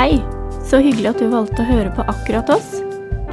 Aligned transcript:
Hei, 0.00 0.22
så 0.64 0.78
hyggelig 0.80 1.10
at 1.10 1.18
du 1.20 1.26
valgte 1.28 1.60
å 1.60 1.66
høre 1.68 1.90
på 1.92 2.04
akkurat 2.08 2.48
oss. 2.54 2.70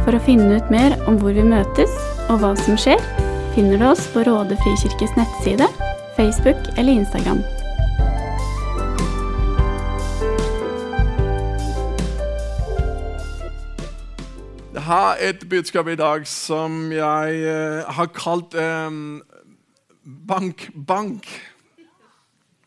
For 0.02 0.18
å 0.18 0.20
finne 0.20 0.57
ut 0.60 0.68
mer 0.68 0.97
om 1.07 1.16
hvor 1.21 1.32
vi 1.32 1.46
møtes 1.47 1.93
og 2.28 2.41
hva 2.41 2.50
som 2.59 2.75
skjer, 2.75 3.00
finner 3.55 3.79
du 3.79 3.86
oss 3.88 4.02
på 4.12 4.25
Råde 4.28 4.57
frikirkes 4.59 5.14
nettside, 5.16 5.70
Facebook 6.18 6.59
eller 6.75 6.91
Instagram. 6.91 7.39
Jeg 14.75 14.88
har 14.91 15.23
et 15.23 15.47
budskap 15.47 15.88
i 15.88 15.95
dag 15.95 16.27
som 16.27 16.89
jeg 16.91 17.43
eh, 17.47 17.95
har 17.95 18.11
kalt 18.11 18.59
eh, 18.59 18.91
Bank, 20.04 20.68
bank. 20.75 21.31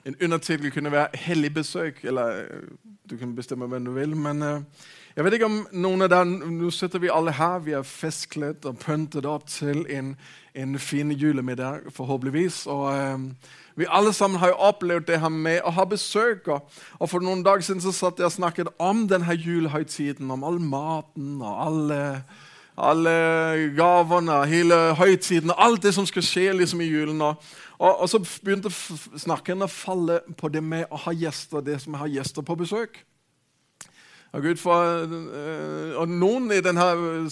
En 0.05 0.17
undertittel 0.23 0.71
kunne 0.71 0.93
være 0.93 1.09
'Hellig 1.15 1.55
besøk'. 1.55 2.05
Eller 2.05 2.27
eh, 2.27 2.47
du 3.11 3.17
kan 3.17 3.37
bestemme 3.37 3.67
hvem 3.67 3.85
du 3.85 3.91
vil. 3.91 4.17
Men 4.17 4.43
eh, 4.43 4.61
jeg 5.17 5.25
vet 5.25 5.33
ikke 5.33 5.45
om 5.45 5.67
noen 5.73 6.03
av 6.03 6.09
dere, 6.09 6.25
Nå 6.25 6.71
sitter 6.71 6.99
vi 6.99 7.11
alle 7.13 7.33
her. 7.33 7.59
Vi 7.59 7.73
er 7.73 7.83
festkledd 7.83 8.65
og 8.65 8.79
pyntet 8.79 9.27
opp 9.27 9.47
til 9.47 9.87
en, 9.91 10.17
en 10.55 10.79
fin 10.79 11.11
julemiddag, 11.11 11.93
forhåpentligvis. 11.93 12.67
Og 12.67 12.95
eh, 12.95 13.19
vi 13.77 13.87
alle 13.89 14.13
sammen 14.13 14.39
har 14.39 14.49
jo 14.49 14.55
opplevd 14.55 15.07
det 15.07 15.21
her 15.21 15.29
med 15.29 15.61
å 15.65 15.71
ha 15.71 15.85
besøk. 15.85 16.49
Og 16.99 17.09
For 17.11 17.21
noen 17.21 17.43
dager 17.43 17.61
siden 17.61 17.81
så 17.81 17.93
satt 17.93 18.19
jeg 18.19 18.25
og 18.25 18.33
snakket 18.33 18.69
om 18.79 19.09
denne 19.09 19.35
julehøytiden, 19.35 20.31
om 20.31 20.45
all 20.45 20.61
maten 20.61 21.43
og 21.43 21.67
alle, 21.67 22.23
alle 22.81 23.13
gavene, 23.77 24.41
hele 24.51 24.79
høytiden, 24.99 25.53
alt 25.57 25.83
det 25.85 25.95
som 25.97 26.07
skal 26.09 26.25
skje 26.25 26.49
liksom 26.59 26.81
i 26.81 26.89
julen. 26.91 27.21
Og, 27.23 27.37
og, 27.81 28.07
så 28.09 28.21
begynte 28.45 28.73
snakken 29.21 29.65
å 29.65 29.71
falle 29.71 30.21
på 30.37 30.51
det 30.53 30.65
med 30.65 30.89
å 30.91 31.01
ha 31.07 31.15
gjester, 31.17 31.65
det 31.65 31.81
som 31.85 31.97
har 31.97 32.07
ha 32.07 32.13
gjester 32.19 32.45
på 32.45 32.59
besøk. 32.61 33.03
Og, 34.31 34.45
Gud 34.45 34.61
for, 34.63 34.83
øh, 35.11 35.97
og 35.99 36.09
Noen 36.09 36.53
i 36.55 36.61
denne 36.63 36.85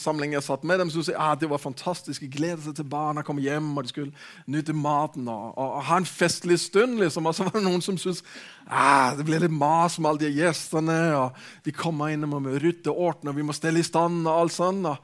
samlingen 0.02 0.34
jeg 0.34 0.42
satt 0.48 0.64
med 0.66 0.80
dem, 0.80 0.90
syntes 0.90 1.12
ah, 1.14 1.36
det 1.38 1.46
var 1.50 1.60
fantastisk. 1.62 2.24
De 2.24 2.30
gledet 2.32 2.64
seg 2.64 2.74
til 2.74 2.88
barna 2.90 3.22
kom 3.22 3.38
hjem, 3.38 3.70
og 3.76 3.86
de 3.86 3.92
skulle 3.92 4.50
nyte 4.50 4.74
maten 4.74 5.28
og, 5.30 5.52
og, 5.52 5.76
og 5.78 5.86
ha 5.92 6.00
en 6.00 6.08
festlig 6.08 6.58
stund. 6.58 6.98
liksom. 6.98 7.28
Og 7.30 7.36
så 7.38 7.46
var 7.46 7.54
det 7.54 7.62
noen 7.68 7.84
som 7.84 8.00
syntes 8.00 8.24
ah, 8.66 9.14
det 9.14 9.28
ble 9.28 9.38
litt 9.44 9.54
mas 9.54 10.00
med 10.00 10.10
alle 10.10 10.24
de 10.24 10.40
gjestene. 10.40 10.98
og 11.20 11.38
De 11.62 11.76
kommer 11.76 12.10
inn 12.10 12.26
og 12.26 12.34
må 12.34 12.58
rydde 12.58 12.90
og 12.90 13.04
ordne, 13.12 13.30
og 13.30 13.38
vi 13.38 13.46
må 13.46 13.54
stelle 13.54 13.78
i 13.78 13.86
stand. 13.86 14.24
og 14.26 14.34
alt 14.34 14.58
sånt. 14.58 14.90
Og, 14.90 14.98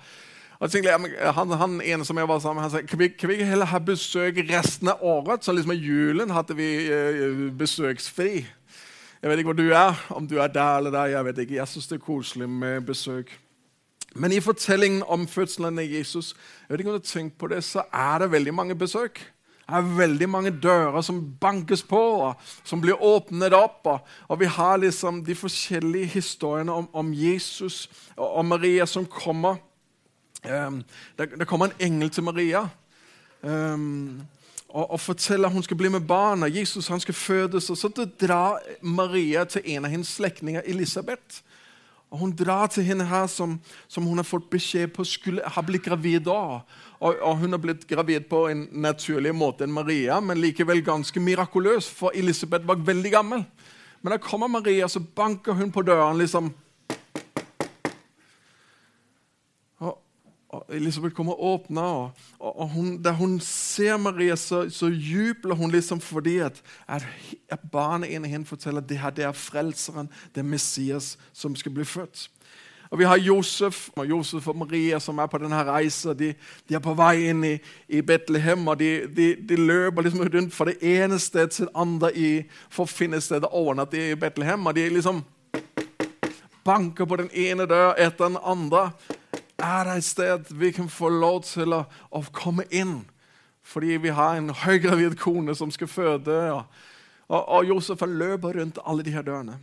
han, 0.64 1.50
han 1.60 1.80
ene 1.84 2.04
som 2.08 2.18
jeg 2.18 2.28
var 2.28 2.38
sammen 2.40 2.62
med, 2.62 2.64
han 2.64 2.72
sa 2.72 2.80
kan 2.88 2.98
vi, 2.98 3.08
kan 3.12 3.28
vi 3.28 3.44
heller 3.44 3.68
ha 3.68 3.78
besøk 3.78 4.38
resten 4.48 4.88
av 4.88 5.02
året? 5.04 5.44
Så 5.44 5.52
liksom 5.52 5.74
i 5.74 5.80
julen 5.82 6.32
hadde 6.32 6.56
vi 6.56 6.68
eh, 6.88 7.50
besøksfri. 7.52 8.46
Jeg 9.20 9.30
vet 9.30 9.40
ikke 9.40 9.52
hvor 9.52 9.60
du 9.60 9.70
er, 9.72 10.00
om 10.12 10.26
du 10.28 10.38
er 10.40 10.48
der 10.52 10.78
eller 10.78 10.90
der. 10.94 11.12
Jeg 11.12 11.24
vet 11.24 11.38
ikke. 11.44 11.58
Jeg 11.58 11.68
syns 11.68 11.90
det 11.90 11.98
er 11.98 12.06
koselig 12.06 12.48
med 12.48 12.80
besøk. 12.88 13.32
Men 14.14 14.32
i 14.32 14.40
fortellingen 14.40 15.02
om 15.10 15.26
fødselen 15.28 15.78
av 15.78 15.84
Jesus 15.90 16.34
jeg 16.34 16.70
vet 16.72 16.80
ikke 16.80 16.92
om 16.92 16.96
du 16.96 17.02
har 17.02 17.12
tenkt 17.12 17.38
på 17.38 17.48
det, 17.50 17.64
så 17.64 17.82
er 17.92 18.22
det 18.22 18.30
veldig 18.32 18.54
mange 18.54 18.76
besøk. 18.78 19.20
Det 19.64 19.78
er 19.78 19.94
veldig 19.96 20.28
mange 20.28 20.50
dører 20.50 21.00
som 21.00 21.22
bankes 21.40 21.82
på, 21.88 22.32
som 22.64 22.80
blir 22.80 23.00
åpnet 23.00 23.56
opp. 23.56 23.88
Og, 24.28 24.40
vi 24.40 24.46
har 24.46 24.76
liksom 24.76 25.22
de 25.24 25.34
forskjellige 25.34 26.06
historiene 26.18 26.72
om, 26.72 26.88
om 26.92 27.12
Jesus 27.16 27.88
og, 28.16 28.28
og 28.28 28.44
Maria 28.44 28.86
som 28.86 29.06
kommer. 29.06 29.56
Det, 30.44 31.46
kommer 31.46 31.66
en 31.72 31.80
engel 31.80 32.10
til 32.10 32.22
Maria. 32.26 32.66
Og, 34.74 34.90
og 34.90 35.00
forteller 35.00 35.48
at 35.48 35.54
hun 35.54 35.62
skal 35.62 35.76
bli 35.76 35.88
med 35.88 36.00
barna. 36.00 36.46
Jesus 36.46 36.88
han 36.88 37.00
skal 37.00 37.14
fødes. 37.14 37.70
og 37.70 37.76
Så 37.76 37.88
drar 38.20 38.58
Maria 38.82 39.44
til 39.44 39.62
en 39.64 39.84
av 39.84 39.90
hennes 39.90 40.08
slektninger, 40.08 40.62
Elisabeth. 40.66 41.42
Og 42.14 42.18
Hun 42.18 42.30
drar 42.36 42.66
til 42.66 42.84
henne 42.86 43.04
her 43.04 43.26
som, 43.26 43.60
som 43.88 44.04
hun 44.06 44.18
har 44.18 44.26
fått 44.26 44.50
beskjed 44.50 44.92
på 44.94 45.02
skulle 45.04 45.42
ha 45.42 45.62
blitt 45.66 45.82
gravid 45.82 46.20
da. 46.28 46.60
Og, 47.00 47.16
og 47.18 47.36
Hun 47.36 47.50
har 47.50 47.58
blitt 47.58 47.88
gravid 47.90 48.28
på 48.30 48.44
en 48.52 48.68
naturlig 48.70 49.32
måte 49.34 49.66
enn 49.66 49.74
Maria, 49.74 50.20
men 50.22 50.38
likevel 50.38 50.84
ganske 50.86 51.20
mirakuløs, 51.20 51.88
for 51.90 52.14
Elisabeth 52.14 52.68
var 52.68 52.78
veldig 52.86 53.10
gammel. 53.10 53.42
Men 54.00 54.14
da 54.14 54.18
kommer 54.22 54.48
Maria, 54.48 54.86
så 54.88 55.00
banker 55.00 55.58
hun 55.58 55.72
på 55.72 55.82
døren. 55.82 56.18
liksom, 56.18 56.52
og, 59.78 59.98
og 60.43 60.43
Elisabeth 60.68 61.14
kommer 61.14 61.32
og 61.32 61.44
åpner, 61.54 61.82
og, 61.82 62.10
og, 62.38 62.60
og 62.60 62.68
hun, 62.68 63.02
da 63.02 63.12
hun 63.16 63.38
ser 63.40 63.96
Maria, 63.96 64.36
så, 64.36 64.64
så 64.70 64.88
jubler 64.88 65.54
hun 65.54 65.70
liksom 65.70 66.00
fordi 66.00 66.38
at, 66.38 66.62
at, 66.88 67.06
at 67.48 67.60
barnet 67.72 68.12
inni 68.12 68.28
henne 68.28 68.46
forteller 68.46 68.82
at 68.82 68.88
det 68.88 68.98
her 68.98 69.10
det 69.10 69.24
er 69.24 69.32
frelseren, 69.32 70.10
det 70.34 70.40
er 70.44 70.48
Messias, 70.48 71.18
som 71.32 71.56
skal 71.56 71.74
bli 71.74 71.84
født. 71.84 72.28
Og 72.90 72.98
Vi 72.98 73.04
har 73.04 73.18
Josef 73.18 73.88
og 73.96 74.06
Josef 74.06 74.48
og 74.48 74.56
Maria 74.56 75.00
som 75.00 75.18
er 75.18 75.26
på 75.26 75.38
denne 75.42 75.64
reisen. 75.66 76.14
De, 76.18 76.34
de 76.68 76.74
er 76.76 76.82
på 76.84 76.92
vei 76.94 77.30
inn 77.30 77.40
i, 77.48 77.54
i 77.88 78.02
Betlehem, 78.06 78.68
og 78.68 78.78
de, 78.78 79.08
de, 79.10 79.32
de 79.48 79.56
løper 79.58 80.06
liksom 80.06 80.22
rundt 80.22 80.54
fra 80.54 80.68
det 80.68 80.76
ene 80.78 81.18
stedet 81.18 81.50
til 81.56 81.66
det 81.66 81.74
andre 81.74 82.12
i, 82.14 82.28
for 82.70 82.84
å 82.84 82.92
finne 82.92 83.18
stedet 83.20 83.50
sted 83.50 83.98
i 83.98 84.14
Betlehem. 84.14 84.66
Og 84.66 84.76
de 84.76 84.88
liksom 84.94 85.24
banker 86.64 87.04
på 87.04 87.16
den 87.16 87.30
ene 87.32 87.66
døra 87.66 87.96
etter 87.98 88.28
den 88.28 88.38
andre. 88.38 88.92
Er 89.64 89.86
det 89.88 89.96
et 89.96 90.04
sted 90.04 90.50
vi 90.60 90.70
kan 90.76 90.90
få 90.92 91.08
lov 91.08 91.42
til 91.48 91.72
å, 91.72 91.84
å 92.12 92.20
komme 92.36 92.66
inn? 92.68 92.98
Fordi 93.64 93.96
vi 93.96 94.12
har 94.12 94.36
en 94.36 94.52
høygravid 94.52 95.16
kone 95.20 95.54
som 95.56 95.70
skal 95.72 95.88
føde. 95.88 96.34
Og, 96.52 96.82
og, 97.30 97.40
og 97.40 97.70
Josef 97.70 98.04
løper 98.04 98.60
rundt 98.60 98.82
alle 98.84 99.06
de 99.06 99.14
her 99.14 99.24
dørene. 99.24 99.56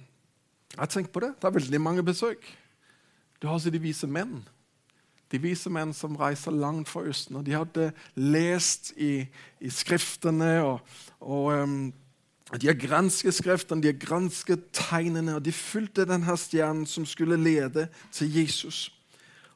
Jeg 0.73 0.89
tenkt 0.89 1.13
på 1.13 1.21
det. 1.21 1.35
Det 1.37 1.49
er 1.49 1.57
veldig 1.59 1.81
mange 1.83 2.03
besøk. 2.03 2.47
Du 3.41 3.47
har 3.47 3.59
også 3.59 3.73
de 3.73 3.81
vise 3.81 4.07
menn. 4.09 4.39
De 5.31 5.39
vise 5.39 5.69
menn 5.71 5.93
som 5.95 6.17
reiser 6.19 6.55
langt 6.55 6.89
fra 6.89 7.03
Østen. 7.07 7.37
og 7.39 7.45
De 7.45 7.55
hadde 7.55 7.91
lest 8.15 8.91
i, 8.97 9.27
i 9.59 9.69
skriftene, 9.71 10.57
og, 10.65 10.79
og 11.19 11.51
um, 11.55 11.77
de 12.59 12.67
har 12.67 12.79
gransket 12.79 13.37
skriftene, 13.37 13.83
de 13.83 13.93
har 13.93 14.01
gransket 14.01 14.65
tegnene, 14.75 15.37
og 15.37 15.45
de 15.45 15.53
fulgte 15.55 16.07
denne 16.09 16.35
stjernen 16.37 16.83
som 16.89 17.05
skulle 17.07 17.39
lede 17.39 17.87
til 18.11 18.33
Jesus. 18.41 18.89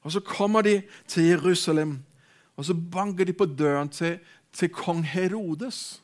Og 0.05 0.11
Så 0.13 0.19
kommer 0.21 0.61
de 0.61 0.81
til 1.07 1.23
Jerusalem, 1.33 1.99
og 2.57 2.65
så 2.65 2.73
banker 2.91 3.25
de 3.25 3.33
på 3.33 3.45
døren 3.45 3.89
til, 3.89 4.19
til 4.53 4.69
kong 4.69 5.05
Herodes. 5.05 6.03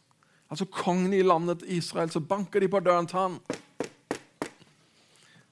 Altså 0.50 0.66
kongen 0.66 1.14
i 1.14 1.22
landet 1.22 1.64
Israel. 1.68 2.12
Så 2.12 2.20
banker 2.20 2.60
de 2.60 2.68
på 2.68 2.80
døren 2.80 3.08
til 3.08 3.20
han 3.20 3.38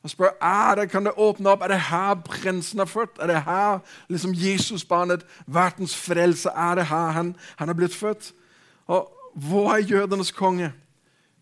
og 0.03 0.09
spør 0.09 0.29
er 0.41 0.75
det, 0.75 0.89
kan 0.91 1.05
det 1.05 1.13
åpne 1.17 1.49
opp. 1.49 1.61
Er 1.61 1.67
det 1.67 1.81
her 1.81 2.13
prinsen 2.13 2.79
er 2.79 2.85
født? 2.85 3.19
Er 3.19 3.27
det 3.27 3.43
her 3.43 3.79
liksom 4.07 4.31
Jesusbarnet, 4.33 5.25
verdens 5.45 5.95
frelse, 5.95 6.49
er 6.49 6.75
det 6.75 6.85
her 6.87 7.11
han, 7.11 7.35
han 7.55 7.69
er 7.69 7.73
blitt 7.73 7.95
født? 7.95 8.33
Og 8.87 9.11
hvor 9.33 9.71
er 9.71 9.77
jødenes 9.77 10.31
konge? 10.31 10.73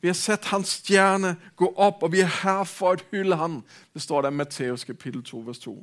Vi 0.01 0.07
har 0.07 0.13
sett 0.13 0.45
hans 0.45 0.67
stjerne 0.67 1.35
gå 1.55 1.73
opp, 1.77 2.03
og 2.03 2.11
vi 2.11 2.19
er 2.19 2.33
her 2.43 2.63
for 2.63 2.97
å 2.97 3.05
hylle 3.11 3.37
han. 3.37 3.61
Det 3.93 4.01
står 4.01 4.21
der 4.21 4.33
i 4.33 4.37
Matteus 4.37 4.83
kapittel 4.83 5.23
2, 5.23 5.43
vers 5.45 5.59
2. 5.59 5.77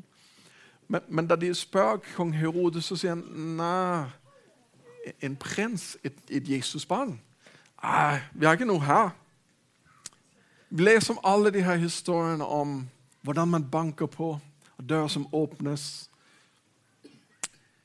Men, 0.95 1.03
men 1.09 1.27
da 1.27 1.35
de 1.37 1.49
spør 1.55 1.97
kong 2.15 2.31
Herodes, 2.39 2.87
så 2.87 2.95
sier 2.95 3.17
han 3.17 3.25
nei, 3.59 4.05
en 5.27 5.35
prins, 5.35 5.97
et, 6.07 6.15
et 6.31 6.51
Jesusbarn? 6.53 7.17
Nei, 7.83 8.21
vi 8.31 8.47
har 8.47 8.55
ikke 8.55 8.69
noe 8.69 8.85
her. 8.87 9.11
Vi 10.71 10.87
leser 10.87 11.17
om 11.17 11.25
alle 11.27 11.51
de 11.51 11.65
her 11.67 11.83
historiene 11.83 12.47
om 12.47 12.85
hvordan 13.27 13.51
man 13.57 13.67
banker 13.73 14.07
på, 14.07 14.37
og 14.79 14.87
dører 14.89 15.11
som 15.11 15.27
åpnes. 15.35 16.07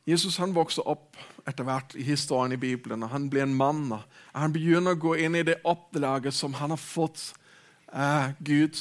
Jesus 0.05 0.37
han 0.37 0.53
vokser 0.53 0.85
opp 0.85 1.17
etter 1.49 1.65
hvert 1.65 1.97
i 1.97 2.05
historien 2.05 2.53
i 2.53 2.61
Bibelen. 2.61 3.03
og 3.03 3.09
Han 3.09 3.25
blir 3.29 3.47
en 3.47 3.57
mann. 3.57 3.87
og 3.91 4.05
Han 4.37 4.53
begynner 4.53 4.93
å 4.93 5.01
gå 5.01 5.17
inn 5.17 5.35
i 5.35 5.45
det 5.49 5.63
oppdraget 5.65 6.33
som 6.33 6.53
han 6.61 6.77
har 6.77 6.81
fått 6.81 7.31
av 7.89 8.37
Gud 8.37 8.77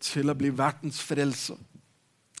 til 0.00 0.32
å 0.32 0.38
bli 0.40 0.56
verdens 0.56 1.04
frelser. 1.04 1.60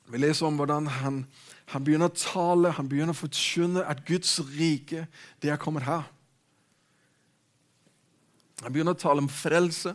Vi 0.08 0.18
leser 0.18 0.46
om 0.48 0.56
hvordan 0.56 0.86
han, 0.88 1.22
han 1.68 1.84
begynner 1.84 2.08
å 2.08 2.16
tale, 2.16 2.72
han 2.72 2.88
begynner 2.88 3.12
å 3.12 3.18
forkynne 3.18 3.84
at 3.84 4.04
Guds 4.08 4.38
rike 4.56 5.04
det 5.42 5.52
er 5.52 5.60
kommet 5.60 5.84
her. 5.84 6.06
Han 8.64 8.72
begynner 8.74 8.96
å 8.96 9.00
tale 9.00 9.22
om 9.22 9.28
frelse. 9.30 9.92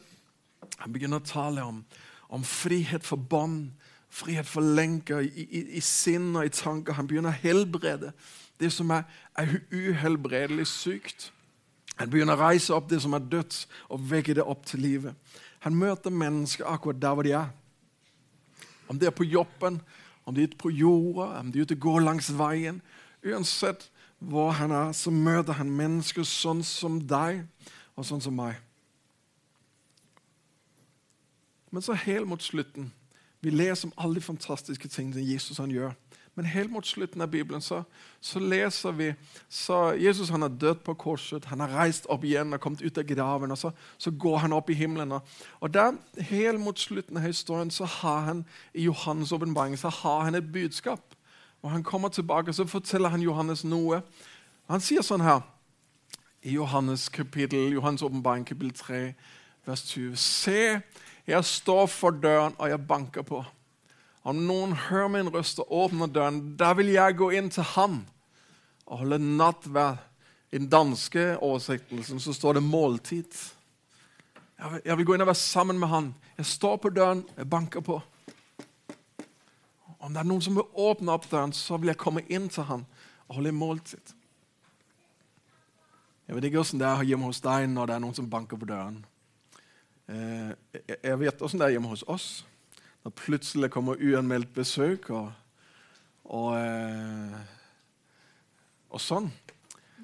Han 0.77 0.93
begynner 0.93 1.19
å 1.19 1.27
tale 1.27 1.63
om, 1.65 1.81
om 2.29 2.45
frihet 2.47 3.03
for 3.05 3.17
bånd, 3.17 3.71
frihet 4.13 4.47
for 4.47 4.63
lenker 4.63 5.25
i, 5.25 5.47
i, 5.49 5.63
i 5.79 5.81
sinn 5.83 6.31
og 6.37 6.45
i 6.45 6.53
tanker. 6.53 6.95
Han 6.95 7.09
begynner 7.09 7.33
å 7.33 7.41
helbrede 7.43 8.13
det 8.61 8.69
som 8.71 8.91
er, 8.93 9.07
er 9.35 9.57
uhelbredelig 9.73 10.67
sykt. 10.69 11.31
Han 11.97 12.09
begynner 12.09 12.37
å 12.37 12.47
reise 12.47 12.73
opp 12.73 12.87
det 12.89 13.01
som 13.03 13.13
er 13.17 13.25
dødt, 13.33 13.63
og 13.89 14.05
vekke 14.09 14.37
det 14.37 14.45
opp 14.45 14.63
til 14.69 14.81
livet. 14.85 15.17
Han 15.65 15.75
møter 15.77 16.13
mennesker 16.13 16.69
akkurat 16.69 17.01
der 17.01 17.17
hvor 17.17 17.27
de 17.27 17.35
er. 17.37 17.51
Om 18.87 18.99
det 18.99 19.09
er 19.09 19.15
på 19.15 19.27
jobben, 19.27 19.81
om 20.25 20.35
de 20.35 20.43
er 20.43 20.51
ute 20.51 20.59
på 20.59 20.71
jorda, 20.71 21.39
om 21.39 21.51
de 21.51 21.59
er 21.59 21.67
ute 21.67 21.77
og 21.77 21.85
går 21.85 22.05
langs 22.05 22.29
veien. 22.37 22.81
Uansett 23.23 23.89
hvor 24.23 24.51
han 24.55 24.71
er, 24.71 24.91
så 24.95 25.11
møter 25.11 25.57
han 25.59 25.71
mennesker 25.71 26.23
sånn 26.27 26.63
som 26.63 27.01
deg 27.07 27.43
og 27.97 28.07
sånn 28.07 28.23
som 28.23 28.35
meg. 28.37 28.55
Men 31.73 31.83
så 31.83 31.97
helt 31.97 32.29
mot 32.29 32.43
slutten, 32.43 32.91
Vi 33.43 33.49
leser 33.51 33.89
om 33.89 33.93
alle 33.97 34.15
de 34.15 34.21
fantastiske 34.23 34.87
tingene 34.87 35.19
Jesus 35.19 35.57
han 35.59 35.71
gjør. 35.71 35.91
Men 36.35 36.45
helt 36.45 36.71
mot 36.71 36.85
slutten 36.85 37.21
av 37.21 37.29
Bibelen 37.29 37.61
så, 37.61 37.83
så 38.21 38.39
leser 38.39 38.91
vi 38.91 39.11
så 39.49 39.93
Jesus 39.93 40.31
han 40.33 40.41
har 40.41 40.49
dødd 40.49 40.81
på 40.85 40.95
korset, 40.97 41.45
han 41.45 41.61
har 41.61 41.75
reist 41.77 42.07
opp 42.09 42.23
igjen 42.25 42.55
og 42.55 42.61
kommet 42.61 42.81
ut 42.81 42.97
av 42.97 43.05
graven. 43.05 43.51
og 43.51 43.57
Så, 43.57 43.71
så 43.97 44.11
går 44.11 44.37
han 44.37 44.53
opp 44.53 44.69
i 44.69 44.77
himmelen. 44.77 45.13
Og, 45.59 45.73
der, 45.73 45.93
Helt 46.17 46.59
mot 46.59 46.79
slutten 46.79 47.17
av 47.17 47.23
historien 47.23 47.71
så 47.71 47.85
har 47.85 48.19
han 48.19 48.45
i 48.73 48.87
Johannes' 48.87 49.77
så 49.77 49.89
har 49.89 50.23
han 50.23 50.35
et 50.35 50.51
budskap. 50.51 51.15
Og 51.61 51.71
Han 51.71 51.83
kommer 51.83 52.09
tilbake 52.09 52.53
så 52.53 52.65
forteller 52.65 53.09
han 53.09 53.21
Johannes 53.21 53.63
noe. 53.63 54.01
Han 54.67 54.81
sier 54.81 55.01
sånn 55.01 55.21
her 55.21 55.41
i 56.43 56.55
Johannes 56.55 57.09
kapittel, 57.09 57.71
Johannes 57.73 58.01
kapittel 58.45 58.73
3, 58.73 59.13
vers 59.65 59.83
20. 59.93 60.15
Se, 60.15 60.81
jeg 61.27 61.45
står 61.45 61.85
for 61.87 62.11
døren, 62.11 62.55
og 62.57 62.69
jeg 62.69 62.87
banker 62.87 63.21
på. 63.21 63.43
Om 64.23 64.39
noen 64.47 64.71
hører 64.87 65.11
min 65.11 65.29
røst 65.33 65.59
og 65.59 65.71
åpner 65.83 66.07
døren, 66.07 66.39
da 66.55 66.71
vil 66.77 66.93
jeg 66.93 67.17
gå 67.19 67.27
inn 67.35 67.49
til 67.51 67.65
han 67.73 67.99
og 68.87 69.03
holde 69.03 69.19
nattverd. 69.19 69.99
I 70.53 70.59
den 70.61 70.69
danske 70.69 71.31
oversettelsen 71.41 72.19
så 72.21 72.33
står 72.33 72.53
det 72.53 72.63
'måltid'. 72.63 73.53
Jeg 74.59 74.71
vil, 74.71 74.81
jeg 74.85 74.97
vil 74.97 75.05
gå 75.05 75.13
inn 75.13 75.21
og 75.21 75.27
være 75.27 75.35
sammen 75.35 75.79
med 75.79 75.87
han. 75.87 76.15
Jeg 76.37 76.45
står 76.45 76.77
på 76.77 76.89
døren, 76.89 77.25
jeg 77.37 77.49
banker 77.49 77.81
på. 77.81 78.01
Om 79.99 80.13
det 80.13 80.19
er 80.19 80.23
noen 80.23 80.41
som 80.41 80.55
vil 80.55 80.63
åpne 80.75 81.11
opp 81.11 81.31
døren, 81.31 81.53
så 81.53 81.77
vil 81.77 81.87
jeg 81.87 81.97
komme 81.97 82.21
inn 82.29 82.49
til 82.49 82.63
han 82.63 82.85
og 83.27 83.35
holde 83.35 83.51
måltid. 83.51 84.13
Jeg 86.27 86.35
vet 86.35 86.43
ikke 86.43 86.57
hvordan 86.57 86.79
det 86.79 86.87
er 86.87 87.03
hjemme 87.03 87.25
hos 87.25 87.41
deg 87.41 87.69
når 87.69 87.85
det 87.85 87.95
er 87.95 87.99
noen 87.99 88.15
som 88.15 88.29
banker 88.29 88.57
på 88.57 88.65
døren. 88.65 89.05
Eh, 90.07 90.51
jeg 91.03 91.19
vet 91.19 91.37
hvordan 91.39 91.59
det 91.59 91.65
er 91.65 91.69
hjemme 91.69 91.89
hos 91.89 92.03
oss 92.07 92.45
når 93.03 93.11
plutselig 93.19 93.69
kommer 93.71 93.99
uanmeldt 93.99 94.53
besøk 94.55 95.09
og, 95.09 95.31
og, 96.23 96.53
eh, 96.57 97.39
og 98.89 99.01
sånn. 99.01 99.31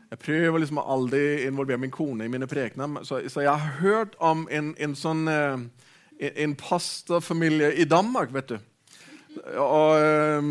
Jeg 0.09 0.19
prøver 0.19 0.59
liksom 0.59 0.81
å 0.81 0.97
involvere 1.45 1.79
min 1.79 1.93
kone 1.93 2.25
i 2.25 2.31
mine 2.31 2.47
prekener. 2.49 3.03
Så, 3.05 3.21
så, 3.29 3.43
jeg 3.45 3.53
har 3.53 3.79
hørt 3.79 4.17
om 4.19 4.47
en, 4.51 4.73
en 4.77 4.95
sånn 4.97 5.27
eh, 5.29 5.67
en 6.19 6.55
pastafamilie 6.59 7.75
i 7.79 7.85
Danmark, 7.87 8.33
vet 8.33 8.49
du. 8.49 8.57
Og, 9.55 9.99
eh, 10.01 10.49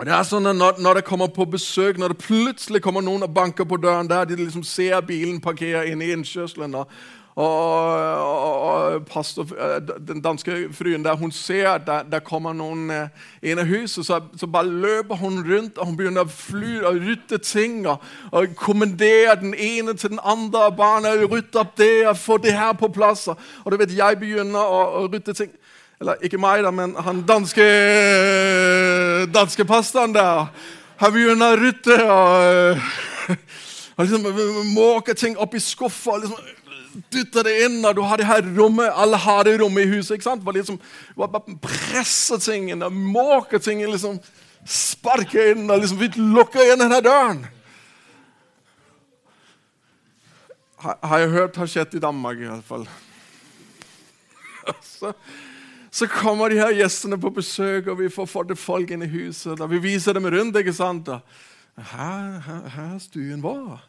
og 0.00 0.06
det 0.08 0.14
er 0.16 0.24
sånn 0.24 0.48
at 0.48 0.56
når, 0.56 0.80
når, 0.80 0.98
det 0.98 1.04
kommer 1.06 1.28
på 1.28 1.44
besøk, 1.52 1.98
når 2.00 2.14
det 2.14 2.24
plutselig 2.24 2.80
kommer 2.82 3.04
noen 3.04 3.26
og 3.26 3.34
banker 3.34 3.68
på 3.68 3.76
døren 3.76 4.08
der, 4.10 4.24
de 4.24 4.40
liksom 4.40 4.64
ser 4.64 5.04
bilen 5.06 5.40
parkere 5.40 5.84
inne 5.92 6.08
i 6.08 6.14
innkjørselen, 6.16 6.74
og, 6.80 6.88
og, 7.34 7.44
og, 7.44 8.60
og 8.62 9.06
pastor, 9.06 9.42
eh, 9.42 9.80
Den 10.08 10.20
danske 10.20 10.68
fruen 10.72 11.04
der, 11.04 11.16
hun 11.16 11.32
ser 11.32 11.68
at 11.70 11.86
der, 11.86 12.02
der 12.02 12.20
kommer 12.20 12.52
noen 12.52 12.90
eh, 12.90 13.08
inn 13.42 13.58
i 13.58 13.64
huset, 13.64 14.04
så, 14.06 14.20
så, 14.36 14.46
bare 14.46 14.68
løper 14.68 15.16
hun 15.16 15.40
rundt 15.40 15.78
og 15.78 15.86
hun 15.86 15.96
begynner 15.96 16.26
å 16.26 16.28
fly 16.28 16.82
og 16.84 17.00
rytte 17.00 17.38
ting. 17.38 17.86
Og, 17.88 18.04
og 18.32 18.52
kommandere 18.60 19.38
den 19.40 19.54
ene 19.54 19.96
til 19.96 20.12
den 20.12 20.20
andre. 20.24 20.66
og 20.68 20.76
barna 20.76 21.14
Rytte 21.22 21.62
opp 21.64 21.76
det 21.78 22.06
og 22.06 22.18
få 22.20 22.36
det 22.36 22.52
her 22.52 22.72
på 22.76 22.92
plass. 22.92 23.28
Og 23.28 23.72
du 23.72 23.76
vet, 23.80 23.96
jeg 23.96 24.20
begynner 24.20 24.60
å, 24.60 24.84
å 25.00 25.08
rytte 25.08 25.32
ting. 25.32 25.50
Eller 26.02 26.20
ikke 26.20 26.40
meg, 26.40 26.64
da, 26.66 26.70
men 26.74 26.96
han 26.98 27.22
danske, 27.24 27.64
danske 29.32 29.64
pastoren 29.64 30.12
der. 30.12 30.48
Han 31.00 31.12
begynner 31.14 31.54
å 31.54 31.60
rytte 31.60 31.96
og, 32.12 32.88
og 33.96 34.04
liksom 34.04 34.74
måke 34.74 35.14
ting 35.14 35.38
opp 35.40 35.54
i 35.56 35.62
skuffer. 35.62 36.26
Liksom, 36.26 36.61
dytter 37.12 37.46
det 37.46 37.54
inn, 37.66 37.80
og 37.84 37.96
du 37.96 38.02
har 38.06 38.20
det 38.20 38.28
her 38.28 38.44
rommet, 38.56 38.90
alle 38.92 39.18
har 39.20 39.44
det 39.48 39.56
rommet 39.60 39.86
i 39.86 39.96
huset. 39.96 40.16
ikke 40.16 40.28
sant? 40.28 40.44
Bare 40.44 40.60
liksom, 40.60 40.78
bare 41.16 41.56
Presse 41.62 42.38
tingene, 42.42 42.90
måke 42.90 43.60
tingene, 43.62 43.92
liksom, 43.94 44.18
sparke 44.68 45.52
inn 45.52 45.70
og 45.70 45.82
liksom 45.82 46.02
lukke 46.34 46.62
igjen 46.62 46.84
denne 46.84 47.00
døren. 47.04 47.42
Har 50.82 51.22
jeg 51.22 51.30
hørt 51.30 51.58
har 51.60 51.70
skjedd 51.70 51.94
i 51.94 52.02
Danmark, 52.02 52.40
i 52.42 52.48
hvert 52.50 52.66
fall. 52.66 52.88
Så, 54.82 55.12
så, 55.90 56.06
kommer 56.06 56.50
de 56.50 56.60
her 56.60 56.70
gjestene 56.74 57.18
på 57.18 57.32
besøk, 57.34 57.88
og 57.90 57.98
vi 57.98 58.10
får 58.10 58.28
fått 58.30 58.52
folk 58.58 58.90
inn 58.94 59.02
i 59.02 59.10
huset. 59.10 59.58
og 59.60 59.70
Vi 59.70 59.80
viser 59.82 60.14
dem 60.14 60.28
rundt. 60.30 60.56
ikke 60.56 60.74
sant? 60.74 61.10
Her, 61.74 62.38
her, 62.46 62.68
her 62.76 62.92
stuen 63.02 63.42
vår. 63.42 63.80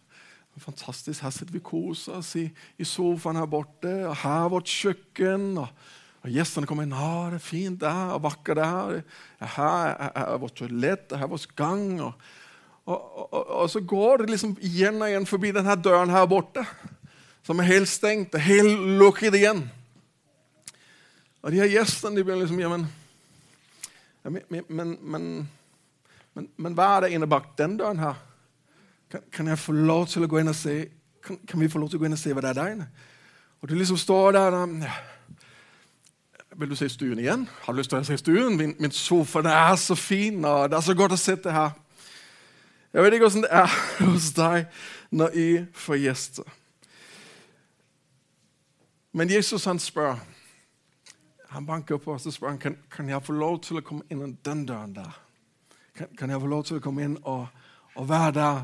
Fantastisk. 0.61 1.23
Her 1.23 1.33
sitter 1.33 1.55
vi 1.55 1.61
og 1.63 1.65
koser 1.65 2.19
oss 2.19 2.35
i, 2.37 2.45
i, 2.77 2.85
sofaen 2.85 3.39
her 3.39 3.49
borte. 3.49 3.91
og 4.07 4.15
Her 4.21 4.45
er 4.45 4.51
vårt 4.53 4.69
kjøkken. 4.69 5.57
og, 5.57 5.67
og 6.21 6.29
Gjestene 6.29 6.69
kommer 6.69 6.85
inn. 6.85 6.93
Ah, 6.93 7.31
'Det 7.31 7.39
er 7.41 7.47
fint 7.47 7.79
der, 7.81 8.13
og 8.13 8.23
vakkert 8.23 8.57
der.' 8.57 9.03
Her 9.39 10.11
er, 10.13 10.37
vårt 10.37 10.55
toalett, 10.55 11.11
og 11.11 11.17
her 11.17 11.25
er 11.25 11.29
vår 11.29 11.55
gang. 11.55 12.01
Og, 12.01 12.13
og, 12.85 13.33
og, 13.33 13.69
så 13.69 13.79
går 13.79 14.17
det 14.17 14.29
liksom 14.29 14.57
igjen 14.61 15.01
og 15.01 15.09
igjen 15.09 15.25
forbi 15.25 15.51
denne 15.51 15.75
døren 15.75 16.09
her 16.09 16.25
borte, 16.25 16.65
som 17.43 17.59
er 17.59 17.63
helt 17.63 17.89
stengt. 17.89 18.35
Helt 18.35 18.99
lukket 18.99 19.35
igjen. 19.35 19.69
Og 21.41 21.51
de 21.51 21.59
her 21.59 21.67
gjestene 21.67 22.15
de 22.15 22.23
begynner 22.23 22.45
liksom 22.45 22.59
ja, 22.59 22.69
men, 22.69 22.87
men, 24.49 24.97
men, 25.01 25.49
men, 26.33 26.47
men 26.55 26.75
hva 26.77 26.97
er 26.97 27.01
det 27.01 27.15
inne 27.17 27.27
bak 27.27 27.57
den 27.57 27.75
døren 27.77 27.99
her? 27.99 28.15
Kan, 29.13 29.21
kan, 29.31 29.47
jeg 29.47 29.59
få 29.61 29.71
lov 29.77 30.07
til 30.09 30.25
å 30.25 30.27
gå 30.27 30.39
inn 30.41 30.49
og 30.49 30.55
se 30.57 30.87
kan, 31.21 31.37
kan, 31.45 31.59
vi 31.61 31.67
få 31.69 31.77
lov 31.77 31.91
til 31.91 31.99
å 31.99 32.01
gå 32.01 32.07
inn 32.07 32.15
og 32.15 32.19
se 32.19 32.31
hva 32.33 32.41
det 32.41 32.49
er 32.49 32.57
der 32.57 32.71
inne? 32.73 32.87
Og 33.61 33.69
du 33.69 33.75
liksom 33.77 33.99
står 34.01 34.33
der 34.33 34.55
og. 34.57 34.71
Vil 36.57 36.71
du 36.71 36.75
se 36.75 36.89
stuen 36.89 37.21
igjen? 37.21 37.45
Har 37.61 37.73
du 37.73 37.77
lyst 37.77 37.93
til 37.93 38.01
å 38.01 38.07
se 38.07 38.17
stuen? 38.17 38.57
Min, 38.57 38.73
min 38.81 38.91
sofa 38.91 39.43
den 39.45 39.53
er 39.53 39.77
så 39.77 39.95
fin, 39.95 40.41
og 40.45 40.65
det 40.69 40.79
er 40.79 40.85
så 40.89 40.97
godt 40.97 41.13
å 41.13 41.21
sitte 41.21 41.53
her. 41.53 41.77
Jeg 42.93 43.05
vet 43.05 43.15
ikke 43.15 43.29
hvordan 43.29 43.45
det 43.45 43.53
er 43.61 43.77
hos 44.09 44.27
deg 44.37 44.81
når 45.13 45.37
jeg 45.37 45.63
får 45.85 46.01
gjester. 46.01 46.51
Men 49.13 49.29
Jesus 49.29 49.69
han 49.69 49.79
spør 49.79 50.17
Han 51.53 51.65
banker 51.69 52.01
på 52.01 52.15
oss 52.15 52.25
og 52.25 52.33
spør 52.33 52.57
kan, 52.57 52.81
kan 52.89 53.09
jeg 53.09 53.21
få 53.21 53.37
lov 53.37 53.59
til 53.61 53.77
å 53.77 53.85
komme 53.85 54.01
inn 54.09 54.39
den 54.41 54.65
døren 54.65 54.95
der. 54.95 55.17
Kan, 55.93 56.09
kan 56.17 56.33
jeg 56.33 56.41
få 56.41 56.49
lov 56.49 56.63
til 56.65 56.79
å 56.79 56.81
komme 56.81 57.05
inn 57.05 57.19
og, 57.29 57.43
og 57.93 58.07
være 58.09 58.31
der 58.33 58.63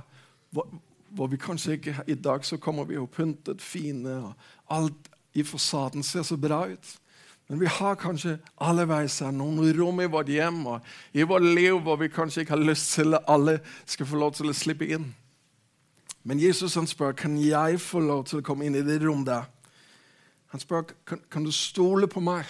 hvor, 0.52 0.68
hvor, 1.10 1.28
vi 1.28 1.38
kanskje 1.38 1.78
ikke 1.78 2.04
I 2.08 2.16
dag 2.16 2.46
så 2.46 2.58
kommer 2.58 2.88
vi 2.90 2.98
jo 2.98 3.06
pyntet, 3.06 3.62
fine, 3.62 4.16
og 4.30 4.34
alt 4.70 5.10
i 5.34 5.44
fasaden 5.44 6.04
ser 6.04 6.24
så 6.24 6.38
bra 6.38 6.66
ut. 6.72 6.96
Men 7.50 7.60
vi 7.60 7.66
har 7.66 7.96
kanskje 7.98 8.38
alleveis 8.62 9.22
noen 9.34 9.72
rom 9.74 10.02
i 10.04 10.10
vårt 10.10 10.30
hjem 10.30 10.60
og 10.70 10.92
i 11.18 11.26
vårt 11.26 11.46
liv 11.46 11.80
hvor 11.82 11.98
vi 11.98 12.12
kanskje 12.14 12.44
ikke 12.44 12.54
har 12.54 12.62
lyst 12.62 12.94
til 12.94 13.18
at 13.18 13.26
alle 13.28 13.58
skal 13.90 14.06
få 14.06 14.20
lov 14.22 14.36
til 14.38 14.52
å 14.52 14.54
slippe 14.54 14.86
inn. 14.86 15.08
Men 16.24 16.40
Jesus 16.40 16.76
han 16.78 16.88
spør 16.88 17.16
kan 17.18 17.38
jeg 17.42 17.80
få 17.82 18.04
lov 18.06 18.28
til 18.30 18.42
å 18.42 18.46
komme 18.46 18.68
inn 18.68 18.78
i 18.78 18.86
det 18.86 19.00
rom 19.02 19.24
der. 19.26 19.48
Han 20.54 20.62
spør 20.62 20.92
kan, 21.08 21.22
kan 21.32 21.46
du 21.46 21.52
stole 21.54 22.10
på 22.10 22.22
meg. 22.22 22.46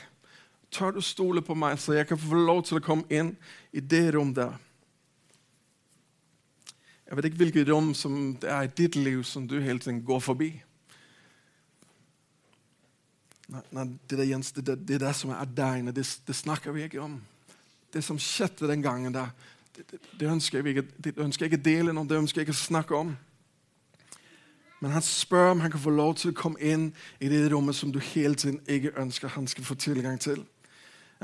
Tør 0.71 0.97
du 0.97 1.01
stole 1.01 1.41
på 1.41 1.55
meg, 1.55 1.79
så 1.79 1.95
jeg 1.95 2.07
kan 2.09 2.19
få 2.19 2.35
lov 2.35 2.65
til 2.67 2.79
å 2.79 2.83
komme 2.83 3.07
inn 3.07 3.33
i 3.71 3.79
det 3.79 4.09
rom 4.15 4.33
der. 4.35 4.57
Jeg 7.09 7.17
vet 7.17 7.25
ikke 7.25 7.37
hvilket 7.41 7.69
rom 7.71 7.93
som 7.97 8.35
det 8.37 8.49
er 8.53 8.67
i 8.67 8.75
ditt 8.77 8.95
liv 8.95 9.23
som 9.25 9.47
du 9.49 9.55
hele 9.59 9.81
tiden 9.81 10.03
går 10.05 10.19
forbi. 10.21 10.51
Nei, 13.49 13.85
det, 14.05 14.17
der, 14.19 14.27
Jens, 14.29 14.51
det, 14.53 14.67
det, 14.67 14.75
det 14.87 14.99
der 15.01 15.15
som 15.17 15.31
er 15.33 15.45
der 15.57 15.81
det, 15.91 16.05
det, 16.27 16.35
snakker 16.35 16.71
vi 16.71 16.83
ikke 16.85 17.01
om. 17.01 17.17
Det 17.93 18.03
som 18.05 18.19
skjedde 18.21 18.69
den 18.69 18.85
gangen 18.85 19.13
der, 19.13 19.33
det, 20.19 20.29
ønsker 20.29 20.59
jeg 20.59 20.67
ikke, 20.67 20.85
det 21.03 21.17
ønsker 21.17 21.45
jeg 21.45 21.53
ikke 21.53 21.63
dele 21.63 21.97
om, 21.97 22.07
det 22.07 22.17
ønsker 22.17 22.41
jeg 22.41 22.47
ikke 22.47 22.59
snakke 22.59 22.95
om. 22.95 23.17
Men 24.79 24.91
han 24.91 25.01
spør 25.01 25.51
om 25.51 25.59
han 25.59 25.71
kan 25.71 25.81
få 25.81 25.89
lov 25.89 26.13
til 26.15 26.29
å 26.29 26.37
komme 26.37 26.61
inn 26.61 26.91
i 27.19 27.27
det 27.27 27.47
rommet 27.51 27.75
som 27.75 27.91
du 27.91 27.97
hele 28.13 28.37
tiden 28.37 28.61
ikke 28.69 28.93
ønsker 29.01 29.33
han 29.33 29.49
skal 29.49 29.65
få 29.65 29.75
tilgang 29.75 30.21
til. 30.21 30.45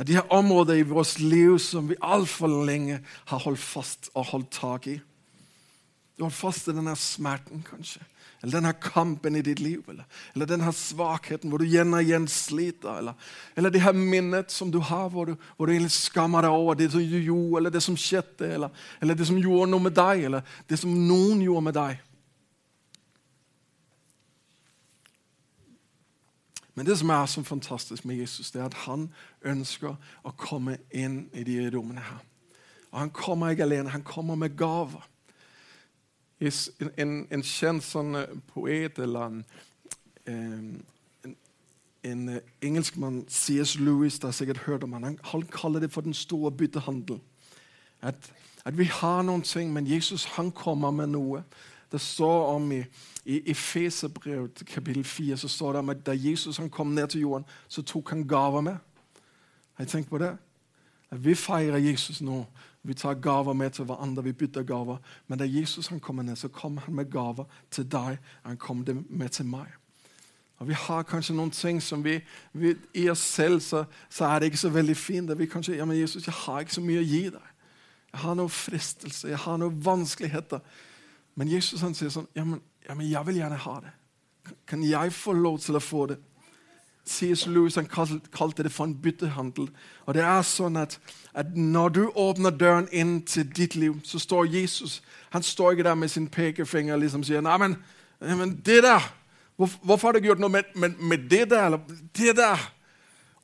De 0.01 0.18
her 0.18 0.34
områder 0.34 0.82
i 0.82 0.89
vårt 0.89 1.20
liv 1.20 1.60
som 1.62 1.89
vi 1.89 1.96
altfor 2.01 2.65
lenge 2.65 3.04
har 3.30 3.46
holdt 3.46 3.62
fast 3.62 4.10
og 4.15 4.25
holdt 4.34 4.51
tak 4.51 4.88
i. 4.88 4.98
Du 6.15 6.24
har 6.24 6.31
fast 6.31 6.69
i 6.72 6.74
denne 6.75 6.95
smerten, 6.95 7.63
kanskje. 7.67 8.00
Eller 8.39 8.60
denne 8.60 8.72
kampen 8.79 9.36
i 9.36 9.41
ditt 9.43 9.60
liv. 9.60 9.84
Eller, 9.89 10.05
eller 10.36 10.48
denne 10.48 10.72
svakheten 10.75 11.51
hvor 11.51 11.60
du 11.60 11.65
igjen 11.65 11.91
og 11.95 12.03
igjen 12.03 12.27
sliter. 12.31 13.01
Eller, 13.01 13.31
eller 13.55 13.74
det 13.74 13.81
her 13.84 13.95
minnet 13.98 14.53
som 14.53 14.72
du 14.72 14.77
har, 14.79 15.10
hvor 15.12 15.27
du, 15.27 15.34
hvor 15.57 15.67
du 15.67 15.89
skammer 15.91 16.45
deg 16.45 16.55
over 16.55 16.77
det 16.79 16.91
som 16.93 17.03
du 17.03 17.17
gjorde, 17.19 17.57
eller 17.60 17.74
det 17.74 17.84
som 17.84 17.98
skjedde, 18.00 18.48
eller, 18.57 18.84
eller 19.01 19.17
det 19.17 19.27
som 19.27 19.39
gjorde 19.41 19.72
noe 19.72 19.88
med 19.88 19.95
deg, 19.98 20.27
eller 20.29 20.60
det 20.69 20.79
som 20.79 20.93
noen 21.07 21.41
gjorde 21.43 21.65
med 21.67 21.75
deg. 21.79 22.03
Men 26.75 26.88
det 26.88 26.95
som 27.00 27.12
er 27.15 27.25
så 27.31 27.43
fantastisk 27.43 28.05
med 28.05 28.19
Jesus, 28.19 28.51
det 28.51 28.62
er 28.62 28.69
at 28.69 28.79
han 28.86 29.10
ønsker 29.48 29.95
å 30.27 30.34
komme 30.39 30.77
inn 30.91 31.25
i 31.36 31.43
de 31.48 31.57
rommene 31.72 32.03
her. 32.03 32.24
Og 32.91 33.00
Han 33.00 33.12
kommer 33.15 33.51
ikke 33.51 33.67
alene, 33.67 33.91
han 33.91 34.03
kommer 34.03 34.39
med 34.39 34.55
gaver 34.55 35.03
en, 36.39 37.27
en 37.32 37.44
sånn 37.44 38.15
eh, 38.20 38.34
poet 38.51 39.00
eller 39.00 39.30
en, 39.30 39.46
en, 40.25 40.84
en 42.04 42.42
engelskmann, 42.62 43.24
C.S. 43.27 43.77
Lewis, 43.80 44.20
det 44.20 44.27
har 44.27 44.36
sikkert 44.36 44.65
hørt 44.65 44.84
om 44.84 44.94
han, 44.94 45.18
han 45.24 45.46
kaller 45.51 45.80
det 45.80 45.92
for 45.92 46.01
den 46.01 46.13
store 46.13 46.51
byttehandel. 46.51 47.22
At, 48.01 48.15
at, 48.65 48.77
vi 48.77 48.84
har 48.84 49.24
noen 49.24 49.42
ting, 49.42 49.74
men 49.74 49.88
Jesus 49.88 50.25
han 50.36 50.51
kommer 50.51 50.92
med 50.92 51.13
noe. 51.15 51.44
Det 51.92 52.01
står 52.01 52.51
om 52.56 52.72
i, 52.72 52.84
i 53.25 53.42
Efeserbrevet 53.51 54.65
kapittel 54.68 55.04
4 55.04 55.38
så 55.38 55.48
står 55.48 55.74
det 55.74 55.80
om 55.80 55.89
at 55.89 56.06
da 56.06 56.13
Jesus 56.13 56.58
han 56.58 56.70
kom 56.70 56.88
ned 56.88 57.08
til 57.08 57.22
jorden, 57.22 57.46
så 57.68 57.82
tok 57.82 58.10
han 58.10 58.27
gaver 58.27 58.62
med. 58.62 58.77
Har 59.74 59.86
jeg 59.86 59.88
tenkt 59.88 60.10
på 60.10 60.18
det? 60.18 60.36
At 61.12 61.25
Vi 61.25 61.36
feirer 61.36 61.77
Jesus 61.77 62.22
nå. 62.22 62.44
Vi 62.86 62.94
tar 62.94 63.13
gaver 63.13 63.54
med 63.54 63.74
til 63.74 63.86
hverandre, 63.89 64.24
vi 64.24 64.34
bytter 64.34 64.63
gaver. 64.63 64.98
Men 65.27 65.39
da 65.39 65.46
Jesus 65.46 65.88
han 65.88 66.00
kommer 66.00 66.24
ned, 66.24 66.36
så 66.36 66.48
kommer 66.48 66.82
han 66.86 66.96
med 66.96 67.12
gaver 67.12 67.46
til 67.72 67.88
deg. 67.92 68.18
Han 68.44 68.58
kommer 68.58 69.01
med 69.10 69.30
til 69.30 69.46
meg. 69.46 69.74
Og 70.58 70.68
Vi 70.68 70.74
har 70.74 71.04
kanskje 71.04 71.36
noen 71.36 71.51
ting 71.51 71.82
som 71.84 72.04
vi, 72.04 72.20
vi 72.54 72.75
I 72.94 73.10
oss 73.10 73.20
selv 73.20 73.60
så, 73.60 73.84
så, 74.10 74.25
er 74.25 74.39
det 74.39 74.46
ikke 74.46 74.58
så 74.58 74.70
veldig 74.70 74.98
fint. 74.98 75.38
Vi 75.38 75.46
kanskje, 75.46 75.75
ja, 75.75 75.86
men 75.86 76.00
Jesus, 76.00 76.27
jeg 76.27 76.34
har 76.34 76.60
ikke 76.60 76.77
så 76.77 76.82
mye 76.82 77.01
å 77.01 77.10
gi 77.10 77.24
deg. 77.34 77.50
Jeg 78.13 78.22
har 78.22 78.38
noen 78.39 78.54
fristelse, 78.54 79.27
jeg 79.27 79.42
har 79.44 79.58
noen 79.60 79.82
vanskeligheter. 79.86 80.62
Men 81.36 81.51
Jesus 81.51 81.82
han 81.84 81.96
sier 81.98 82.13
sånn 82.13 82.30
ja 82.36 82.46
men, 82.48 82.62
ja, 82.86 82.96
men 82.96 83.10
jeg 83.10 83.27
vil 83.27 83.42
gjerne 83.42 83.60
ha 83.65 83.75
det. 83.84 83.92
Kan 84.70 84.86
jeg 84.86 85.12
få 85.13 85.34
lov 85.36 85.60
til 85.60 85.75
å 85.75 85.84
få 85.84 86.06
det? 86.13 86.22
C.S. 87.05 87.45
Lewis 87.47 87.75
han 87.75 87.88
kalte 87.88 88.63
det 88.63 88.71
for 88.74 88.85
en 88.85 88.95
byttehandel. 89.01 89.67
Og 90.05 90.13
det 90.17 90.24
er 90.25 90.41
sånn 90.41 90.77
at, 90.81 90.97
at, 91.33 91.53
Når 91.55 91.89
du 91.89 92.01
åpner 92.15 92.50
døren 92.50 92.88
inn 92.91 93.19
til 93.21 93.45
ditt 93.45 93.75
liv, 93.75 94.00
så 94.03 94.19
står 94.19 94.50
Jesus 94.50 95.01
han 95.29 95.43
står 95.43 95.71
ikke 95.71 95.83
der 95.83 95.95
med 95.95 96.09
sin 96.09 96.27
pekefinger 96.31 96.95
liksom 96.95 97.24
sier 97.24 97.41
nei, 97.43 97.57
men, 97.59 97.74
men 98.21 98.53
det 98.65 98.83
der 98.83 99.03
Hvorfor 99.57 100.07
har 100.07 100.12
du 100.12 100.17
ikke 100.17 100.27
gjort 100.33 100.41
noe 100.43 100.51
med, 100.51 100.71
med, 100.75 100.97
med, 101.00 101.29
det 101.31 101.50
der? 101.50 101.65
Eller 101.65 101.79
det 102.17 102.33
der? 102.35 102.59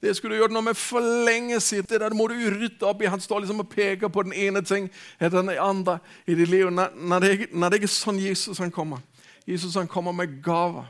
Det 0.01 0.15
skulle 0.15 0.35
du 0.35 0.41
gjort 0.41 0.51
noe 0.51 0.65
med 0.65 0.75
for 0.75 0.99
lenge 0.99 1.59
siden. 1.63 1.85
Det 1.89 2.01
der 2.01 2.13
må 2.13 2.25
du 2.27 2.33
rydde 2.33 2.83
opp 2.83 3.01
i. 3.01 3.07
Han 3.07 3.21
står 3.21 3.39
liksom 3.39 3.61
og 3.63 3.69
peker 3.69 4.11
på 4.11 4.23
den 4.23 4.33
ene 4.33 4.61
ting 4.61 4.89
etter 5.19 5.37
den 5.39 5.53
andre 5.55 5.99
i 6.27 6.35
ditt 6.35 6.49
liv. 6.49 6.67
Når, 6.71 6.97
når, 6.97 7.19
det, 7.19 7.47
når 7.53 7.69
det 7.69 7.79
ikke 7.79 7.87
er 7.87 7.93
sånn 7.95 8.19
Jesus 8.19 8.59
han 8.59 8.73
kommer. 8.75 8.99
Jesus 9.47 9.77
han 9.79 9.87
kommer 9.87 10.11
med 10.11 10.41
gaver. 10.43 10.89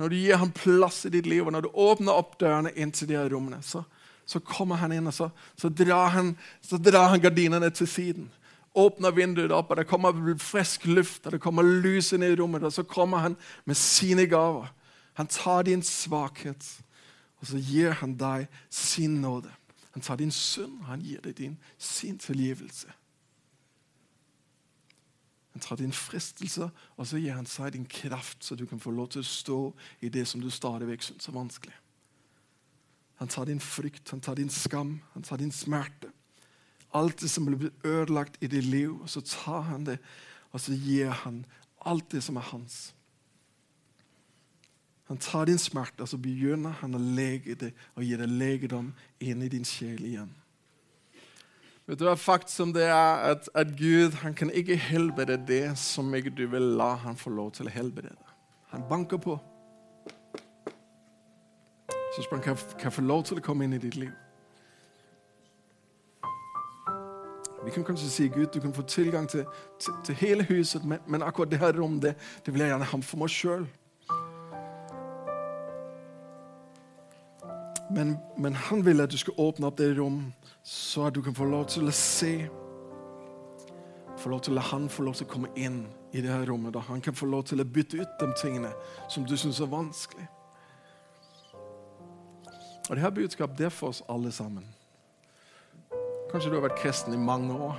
Når 0.00 0.08
du 0.08 0.16
gir 0.16 0.40
ham 0.40 0.52
plass 0.56 1.04
i 1.04 1.12
ditt 1.12 1.28
liv, 1.28 1.44
og 1.44 1.52
når 1.52 1.66
du 1.66 1.74
åpner 1.76 2.16
opp 2.16 2.38
dørene 2.40 2.72
inn 2.72 2.92
til 2.96 3.10
de 3.10 3.20
rommene, 3.20 3.60
så, 3.60 3.84
så 4.24 4.40
kommer 4.40 4.80
han 4.80 4.94
inn 4.96 5.10
og 5.10 5.14
så, 5.14 5.28
så, 5.60 5.68
drar 5.68 6.14
han, 6.16 6.32
så 6.64 6.80
drar 6.80 7.12
han 7.12 7.20
gardinene 7.20 7.68
til 7.76 7.88
siden 7.90 8.30
åpner 8.74 9.10
vinduet 9.10 9.52
opp, 9.52 9.70
og 9.70 9.80
det 9.80 9.88
kommer 9.90 10.36
frisk 10.38 10.86
luft, 10.86 11.26
og 11.26 11.34
det 11.34 11.40
kommer 11.42 11.66
lys 11.66 12.12
inn 12.14 12.22
i 12.22 12.34
rommet. 12.38 12.62
Og 12.62 12.72
så 12.72 12.84
kommer 12.86 13.24
han 13.24 13.36
med 13.64 13.78
sine 13.78 14.26
gaver. 14.30 14.70
Han 15.18 15.26
tar 15.26 15.66
din 15.66 15.82
svakhet, 15.82 16.66
og 17.40 17.50
så 17.50 17.58
gir 17.58 17.96
han 18.00 18.14
deg 18.18 18.46
sin 18.70 19.20
nåde. 19.20 19.50
Han 19.90 20.02
tar 20.06 20.20
din 20.20 20.30
synd, 20.30 20.84
han 20.86 21.02
gir 21.02 21.20
deg 21.24 21.36
din, 21.36 21.58
sin 21.78 22.18
tilgivelse. 22.18 22.86
Han 25.52 25.64
tar 25.64 25.80
din 25.80 25.92
fristelse, 25.92 26.70
og 26.96 27.06
så 27.06 27.18
gir 27.18 27.34
han 27.34 27.48
seg 27.48 27.74
din 27.74 27.88
kraft, 27.90 28.44
så 28.44 28.54
du 28.54 28.66
kan 28.70 28.80
få 28.80 28.92
lov 28.94 29.10
til 29.10 29.24
å 29.24 29.26
stå 29.26 29.60
i 30.00 30.10
det 30.12 30.26
som 30.28 30.42
du 30.42 30.50
stadig 30.50 30.86
vekk 30.88 31.08
syns 31.08 31.28
er 31.28 31.34
vanskelig. 31.34 31.76
Han 33.20 33.28
tar 33.28 33.50
din 33.50 33.60
frykt, 33.60 34.06
han 34.10 34.22
tar 34.22 34.38
din 34.38 34.50
skam, 34.50 35.00
han 35.12 35.26
tar 35.26 35.42
din 35.42 35.52
smerte 35.52 36.12
alt 36.90 37.20
det 37.20 37.28
som 37.30 37.46
blir 37.46 37.70
ødelagt 37.84 38.38
i 38.40 38.46
ditt 38.46 38.64
liv, 38.64 38.90
og 38.90 39.10
så 39.10 39.20
tar 39.20 39.62
han 39.70 39.86
det 39.86 39.98
og 40.50 40.60
så 40.60 40.74
gir 40.74 41.12
han 41.22 41.44
alt 41.86 42.08
det 42.10 42.22
som 42.26 42.36
er 42.36 42.48
hans. 42.50 42.90
Han 45.06 45.18
tar 45.18 45.46
din 45.46 45.58
smerte 45.58 46.02
og 46.02 46.10
så 46.10 46.18
begynner 46.18 46.74
han 46.82 46.94
å 46.94 47.02
lege 47.02 47.54
det 47.58 47.70
og 47.94 48.02
gi 48.02 48.18
deg 48.18 48.34
legedom 48.34 48.92
inn 49.22 49.42
i 49.42 49.50
din 49.50 49.66
sjel 49.66 50.02
igjen. 50.06 50.32
Vet 51.90 51.98
du 51.98 52.04
hva 52.06 52.12
faktum 52.14 52.70
det 52.70 52.84
er 52.86 53.24
at, 53.32 53.48
at 53.54 53.72
Gud 53.74 54.14
han 54.22 54.34
kan 54.34 54.50
ikke 54.54 54.76
helbrede 54.78 55.40
det 55.46 55.78
som 55.78 56.14
ikke 56.14 56.30
du 56.30 56.44
vil 56.46 56.62
la 56.78 56.92
han 57.02 57.16
få 57.18 57.32
lov 57.34 57.48
til 57.56 57.66
å 57.66 57.72
helbrede. 57.74 58.14
Han 58.70 58.84
banker 58.86 59.18
på. 59.18 59.34
Så 62.14 62.28
han 62.30 62.44
kan 62.44 62.54
jeg 62.82 62.92
få 62.94 63.02
lov 63.02 63.24
til 63.26 63.40
å 63.40 63.42
komme 63.42 63.66
inn 63.66 63.74
i 63.74 63.82
ditt 63.82 63.98
liv. 63.98 64.12
Vi 67.64 67.74
kan 67.74 67.84
kanskje 67.84 68.08
si 68.14 68.28
Gud, 68.28 68.46
du 68.54 68.60
kan 68.62 68.74
få 68.74 68.86
tilgang 68.86 69.26
til, 69.28 69.42
til, 69.82 69.98
til 70.04 70.14
hele 70.22 70.46
huset, 70.46 70.84
men, 70.84 71.02
men, 71.10 71.26
akkurat 71.26 71.50
det 71.50 71.58
her 71.58 71.74
rommet 71.74 72.02
det, 72.02 72.14
det 72.46 72.54
vil 72.54 72.62
jeg 72.62 72.70
gjerne 72.70 72.92
ha 72.92 73.02
for 73.02 73.24
meg 73.24 73.34
sjøl. 73.34 73.66
Men, 77.90 78.18
men, 78.36 78.54
han 78.54 78.84
vil 78.86 79.00
at 79.00 79.10
du 79.10 79.18
skal 79.18 79.34
åpne 79.36 79.66
opp 79.66 79.78
det 79.78 79.98
rom, 79.98 80.32
så 80.62 81.08
at 81.08 81.14
du 81.14 81.22
kan 81.22 81.34
få 81.34 81.44
lov 81.50 81.66
til 81.66 81.90
å 81.90 81.94
se. 81.94 82.34
Få 84.18 84.30
lov 84.30 84.44
til 84.44 84.54
å 84.54 84.60
la 84.60 84.66
han 84.70 84.88
få 84.92 85.02
lov 85.02 85.16
til 85.18 85.26
å 85.26 85.30
komme 85.30 85.50
inn 85.58 85.82
i 86.12 86.22
det 86.22 86.30
her 86.30 86.46
rommet. 86.46 86.74
Da 86.74 86.84
han 86.86 87.00
kan 87.02 87.16
få 87.16 87.26
lov 87.26 87.48
til 87.50 87.62
å 87.62 87.66
bytte 87.66 87.98
ut 88.02 88.20
de 88.20 88.28
tingene 88.38 88.70
som 89.08 89.26
du 89.26 89.34
syns 89.36 89.60
er 89.60 89.70
vanskelig. 89.72 90.28
Og 92.88 92.96
det 92.96 93.02
her 93.02 93.14
budskapet 93.14 93.58
det 93.58 93.66
er 93.70 93.74
for 93.74 93.94
oss 93.94 94.02
alle 94.10 94.32
sammen. 94.34 94.66
Kanskje 96.30 96.50
du 96.50 96.58
har 96.60 96.68
vært 96.68 96.78
kristen 96.78 97.14
i 97.14 97.18
mange 97.18 97.54
år. 97.54 97.78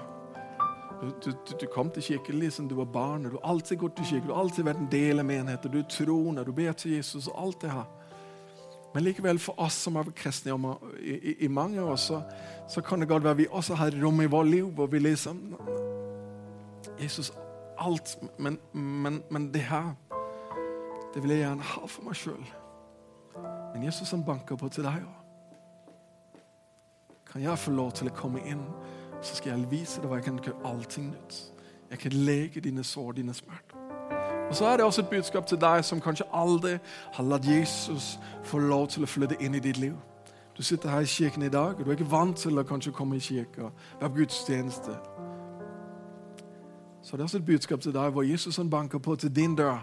Du, 1.01 1.07
du, 1.23 1.55
du 1.61 1.65
kom 1.71 1.89
til 1.89 2.03
kirken 2.03 2.39
liksom 2.39 2.67
du 2.67 2.75
var 2.75 2.91
barn. 2.91 3.23
Du 3.23 3.37
har 3.37 3.53
alltid 3.53 3.79
gått 3.79 3.95
til 3.95 4.05
kirken, 4.05 4.27
du 4.27 4.33
har 4.35 4.43
alltid 4.43 4.67
vært 4.67 4.83
en 4.83 4.91
del 4.91 5.23
av 5.23 5.25
menigheten. 5.25 5.71
Du 5.71 5.79
er 5.79 5.87
troende, 5.89 6.45
du 6.45 6.51
ber 6.55 6.75
til 6.75 6.97
Jesus 6.97 7.31
og 7.31 7.39
alt 7.45 7.63
det 7.63 7.71
her. 7.71 7.87
Men 8.93 9.03
likevel, 9.03 9.39
for 9.39 9.59
oss 9.63 9.77
som 9.85 9.95
vært 9.95 10.15
kristne 10.19 10.51
i, 10.99 11.13
i, 11.15 11.35
i 11.45 11.47
mange 11.47 11.81
år, 11.81 11.95
så, 11.95 12.21
så, 12.67 12.81
kan 12.83 12.99
det 12.99 13.07
godt 13.07 13.23
være 13.23 13.39
vi 13.43 13.47
også 13.47 13.77
har 13.79 13.95
rom 14.03 14.21
i 14.21 14.27
vårt 14.27 14.49
liv 14.51 14.67
hvor 14.75 14.91
vi 14.91 14.99
liksom 14.99 15.55
Jesus, 16.99 17.31
alt, 17.79 18.17
men, 18.37 18.59
men, 18.73 19.23
men 19.31 19.53
det 19.53 19.61
her 19.61 19.93
det 21.13 21.23
vil 21.23 21.33
jeg 21.33 21.43
gjerne 21.43 21.65
ha 21.73 21.87
for 21.91 22.07
meg 22.07 22.15
sjøl. 22.15 22.43
Men 23.73 23.83
Jesus 23.83 24.11
han 24.13 24.23
banker 24.23 24.59
på 24.59 24.69
til 24.71 24.85
deg 24.87 25.01
òg. 25.03 25.17
Kan 27.31 27.43
jeg 27.43 27.59
få 27.59 27.71
lov 27.75 27.91
til 27.95 28.11
å 28.11 28.15
komme 28.15 28.43
inn, 28.47 28.63
så 29.21 29.35
skal 29.37 29.53
jeg 29.53 29.71
vise 29.71 30.01
deg 30.01 30.11
hva 30.11 30.19
jeg 30.19 30.27
kan 30.27 30.39
gjøre 30.39 30.67
allting 30.67 31.11
nytt. 31.11 31.39
Jeg 31.91 32.03
kan 32.05 32.15
lege 32.15 32.63
dine 32.63 32.83
sår, 32.87 33.17
dine 33.19 33.35
smerter. 33.35 33.80
Og 34.51 34.57
Så 34.57 34.65
er 34.65 34.77
det 34.77 34.85
også 34.85 35.01
et 35.01 35.07
budskap 35.07 35.45
til 35.45 35.61
deg 35.61 35.85
som 35.85 36.01
kanskje 36.01 36.25
aldri 36.33 36.73
har 37.13 37.23
latt 37.23 37.45
Jesus 37.47 38.19
få 38.43 38.59
lov 38.59 38.87
til 38.87 39.03
å 39.03 39.07
flytte 39.07 39.37
inn 39.39 39.55
i 39.55 39.61
ditt 39.63 39.77
liv. 39.77 39.93
Du 40.57 40.63
sitter 40.63 40.89
her 40.89 40.99
i 40.99 41.05
kirken 41.07 41.43
i 41.43 41.49
dag, 41.49 41.79
og 41.79 41.85
du 41.85 41.87
er 41.87 41.95
ikke 41.95 42.11
vant 42.11 42.37
til 42.37 42.59
å 42.59 42.63
kanskje 42.67 42.91
komme 42.91 43.15
i 43.15 43.23
kirke 43.23 43.63
og 43.63 43.71
være 44.01 44.09
på 44.09 44.15
gudstjeneste. 44.15 44.97
Så 47.01 47.15
det 47.15 47.23
er 47.23 47.23
også 47.23 47.37
et 47.37 47.45
budskap 47.45 47.79
til 47.79 47.93
deg 47.93 48.11
hvor 48.11 48.27
Jesus 48.27 48.59
banker 48.71 48.99
på 48.99 49.15
til 49.15 49.35
din 49.35 49.55
dør. 49.55 49.79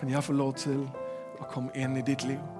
Kan 0.00 0.10
jeg 0.10 0.24
få 0.24 0.32
lov 0.32 0.54
til 0.54 0.88
å 1.38 1.46
komme 1.54 1.70
inn 1.74 1.96
i 1.96 2.02
ditt 2.02 2.26
liv? 2.26 2.59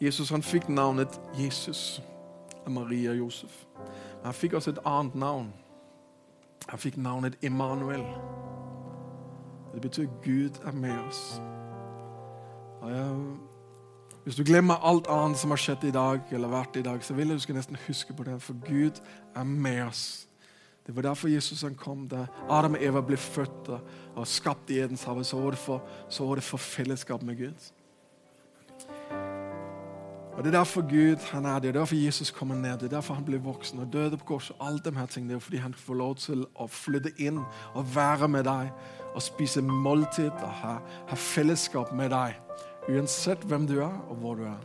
Jesus 0.00 0.30
han 0.30 0.42
fikk 0.42 0.68
navnet 0.68 1.20
Jesus 1.38 2.00
av 2.66 2.72
Maria 2.72 3.12
Josef. 3.12 3.64
Han 4.24 4.34
fikk 4.34 4.54
også 4.54 4.70
et 4.70 4.84
annet 4.86 5.14
navn. 5.14 5.52
Han 6.68 6.78
fikk 6.78 6.96
navnet 6.96 7.38
Immanuel. 7.42 8.04
Det 9.74 9.80
betyr 9.82 10.06
Gud 10.24 10.60
er 10.64 10.72
med 10.72 10.98
oss. 11.08 11.40
Jeg, 12.82 13.16
hvis 14.24 14.36
du 14.36 14.44
glemmer 14.44 14.84
alt 14.86 15.06
annet 15.10 15.38
som 15.38 15.50
har 15.50 15.60
skjedd 15.60 15.84
i 15.88 15.94
dag, 15.94 16.20
eller 16.30 16.52
vært 16.52 16.76
i 16.76 16.84
dag, 16.84 17.02
så 17.04 17.14
vil 17.14 17.32
jeg 17.32 17.40
du 17.40 17.44
skal 17.46 17.58
nesten 17.58 17.78
huske 17.86 18.14
på 18.14 18.26
det, 18.26 18.38
for 18.42 18.58
Gud 18.66 19.00
er 19.34 19.44
med 19.44 19.82
oss. 19.86 20.28
Det 20.86 20.96
var 20.96 21.02
derfor 21.02 21.28
Jesus 21.28 21.62
han 21.62 21.74
kom. 21.74 22.06
Da 22.08 22.26
Adam 22.48 22.78
og 22.78 22.82
Eva 22.84 23.02
ble 23.04 23.16
født 23.16 23.70
og 24.14 24.26
skapt 24.26 24.70
i 24.70 24.78
Edens 24.80 25.04
for, 25.04 25.22
så 25.22 26.26
var 26.26 26.34
det 26.34 26.44
for 26.44 26.56
fellesskap 26.56 27.22
med 27.22 27.36
Gud. 27.36 27.72
Og 30.38 30.44
Det 30.44 30.54
er 30.54 30.58
derfor 30.58 30.80
Gud 30.80 31.16
han 31.30 31.44
er 31.44 31.54
det. 31.54 31.62
Det 31.62 31.68
er 31.68 31.72
derfor 31.72 32.04
Jesus 32.04 32.30
kommer 32.30 32.54
ned. 32.54 32.72
Det 32.72 32.82
er 32.82 32.88
derfor 32.88 33.14
han 33.14 33.24
blir 33.24 33.38
voksen 33.38 33.78
og 33.78 33.92
døde 33.92 34.16
på 34.16 34.24
korset. 34.24 34.56
Alt 34.60 34.84
de 34.84 34.94
her 34.94 35.06
tingene, 35.06 35.32
det 35.32 35.36
er 35.36 35.40
fordi 35.40 35.56
han 35.56 35.74
får 35.74 35.94
lov 35.94 36.14
til 36.16 36.46
å 36.54 36.66
flytte 36.66 37.10
inn 37.18 37.40
og 37.74 37.94
være 37.94 38.28
med 38.28 38.44
deg 38.44 38.70
og 39.14 39.22
spise 39.22 39.62
måltid 39.62 40.30
og 40.30 40.52
ha, 40.60 40.76
ha 41.08 41.16
fellesskap 41.16 41.90
med 41.92 42.10
deg. 42.14 42.38
Uansett 42.88 43.42
hvem 43.50 43.66
du 43.66 43.80
er 43.80 43.98
og 44.08 44.14
hvor 44.16 44.34
du 44.34 44.44
er. 44.44 44.62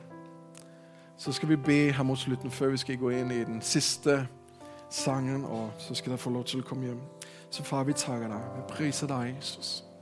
Så 1.17 1.31
skal 1.31 1.49
vi 1.49 1.55
be 1.55 1.91
her 1.91 2.03
mot 2.03 2.19
slutten 2.19 2.51
før 2.51 2.69
vi 2.69 2.77
skal 2.77 2.97
gå 2.97 3.09
inn 3.09 3.31
i 3.31 3.41
den 3.43 3.61
siste 3.61 4.27
sangen. 4.89 5.45
Og 5.45 5.71
så 5.77 5.95
skal 5.95 6.13
dere 6.13 6.21
få 6.21 6.29
lov 6.29 6.45
til 6.45 6.61
å 6.61 6.67
komme 6.69 6.85
hjem. 6.85 7.01
Så 7.49 7.65
far, 7.65 7.83
vi 7.83 7.97
takker 7.97 8.29
deg. 8.29 8.45
Vi 8.59 8.67
priser 8.75 9.09
deg, 9.09 9.33
Jesus. 9.39 9.92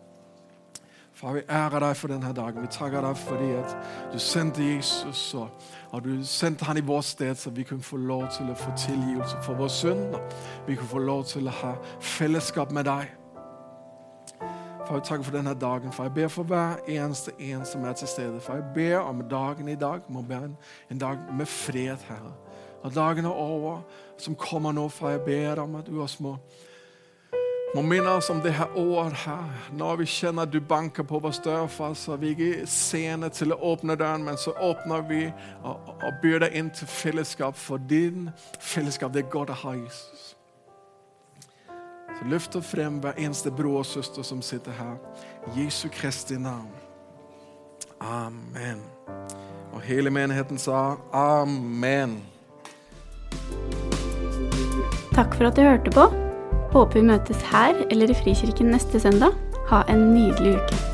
Far, 1.21 1.33
vi 1.33 1.41
ærer 1.49 1.79
deg 1.79 1.97
for 1.99 2.09
denne 2.09 2.31
dagen. 2.33 2.63
Vi 2.65 2.67
takker 2.73 3.03
deg 3.05 3.17
fordi 3.19 3.51
at 3.53 3.73
du 4.09 4.17
sendte 4.19 4.63
Jesus, 4.65 5.19
og, 5.37 5.51
og 5.93 6.01
du 6.01 6.23
sendte 6.25 6.65
han 6.65 6.79
i 6.81 6.85
vårt 6.85 7.05
sted, 7.05 7.35
så 7.37 7.51
vi 7.53 7.61
kunne 7.63 7.85
få 7.85 7.99
lov 8.01 8.23
til 8.33 8.49
å 8.49 8.55
få 8.57 8.73
tilgivelse 8.73 9.37
for 9.45 9.59
vår 9.59 9.69
synd. 9.69 10.15
Vi 10.65 10.79
kunne 10.79 10.89
få 10.89 11.01
lov 11.05 11.27
til 11.29 11.45
å 11.45 11.53
ha 11.59 11.75
fellesskap 11.99 12.73
med 12.73 12.89
deg. 12.89 13.13
Far, 14.39 14.95
vi 14.95 15.03
takker 15.11 15.27
for 15.27 15.37
denne 15.37 15.53
dagen. 15.53 15.93
Far, 15.93 16.09
jeg 16.09 16.15
ber 16.17 16.33
for 16.33 16.49
hver 16.49 16.81
eneste 16.89 17.35
en 17.37 17.69
som 17.69 17.85
er 17.85 18.01
til 18.01 18.09
stede. 18.09 18.41
Far, 18.41 18.57
jeg 18.63 18.73
ber 18.79 18.97
om 19.03 19.21
dagen 19.29 19.69
i 19.69 19.77
dag 19.77 20.09
må 20.09 20.25
være 20.25 20.49
en, 20.49 20.57
en 20.89 21.05
dag 21.05 21.21
med 21.37 21.45
fred, 21.45 22.01
Herre. 22.09 22.33
Og 22.81 22.97
dagen 22.97 23.29
er 23.29 23.45
over, 23.45 23.85
som 24.17 24.33
kommer 24.33 24.73
nå, 24.73 24.89
far, 24.89 25.19
jeg 25.19 25.25
ber 25.29 25.61
om 25.61 25.77
at 25.77 25.85
du 25.85 26.01
også 26.01 26.25
må 26.25 26.35
må 27.75 27.81
minne 27.81 28.09
oss 28.09 28.29
om 28.29 28.41
det 28.43 28.51
her 28.51 28.77
året 28.77 29.13
her. 29.23 29.51
Når 29.71 30.01
vi 30.01 30.05
kjenner 30.11 30.43
at 30.43 30.51
du 30.51 30.59
banker 30.59 31.05
på 31.07 31.19
vår 31.23 31.39
dør, 31.43 31.67
far, 31.71 31.93
så 31.95 32.17
vi 32.19 32.33
ikke 32.33 32.67
sene 32.67 33.29
til 33.31 33.55
å 33.55 33.59
åpne 33.71 33.95
døren, 33.95 34.25
men 34.27 34.37
så 34.37 34.51
åpner 34.59 35.05
vi 35.07 35.23
og, 35.63 35.91
og 36.01 36.19
byr 36.23 36.43
deg 36.45 36.57
inn 36.59 36.71
til 36.75 36.89
fellesskap, 36.91 37.55
for 37.55 37.79
din 37.89 38.29
fellesskap 38.59 39.13
det 39.13 39.23
er 39.23 39.31
godt 39.31 39.53
å 39.55 39.59
ha 39.63 39.75
Jesus. 39.79 40.33
Så 42.19 42.27
løft 42.29 42.57
frem 42.67 42.99
hver 43.01 43.17
eneste 43.17 43.51
bror 43.55 43.81
og 43.81 43.87
søster 43.87 44.25
som 44.27 44.43
sitter 44.45 44.75
her. 44.75 44.97
Jesu 45.55 45.87
Kristi 45.89 46.37
navn. 46.37 46.69
Amen. 48.01 48.81
Og 49.71 49.81
hele 49.81 50.11
menigheten 50.11 50.59
sa 50.59 50.97
amen. 51.13 52.19
Takk 55.15 55.37
for 55.37 55.47
at 55.47 55.55
du 55.55 55.63
hørte 55.63 55.95
på. 55.95 56.30
Håper 56.71 56.99
vi 56.99 57.07
møtes 57.07 57.43
her 57.51 57.83
eller 57.91 58.13
i 58.13 58.15
Frikirken 58.15 58.71
neste 58.71 58.99
søndag. 58.99 59.35
Ha 59.67 59.83
en 59.91 60.09
nydelig 60.13 60.55
uke. 60.55 60.90